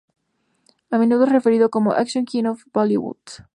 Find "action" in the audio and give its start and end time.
1.93-2.25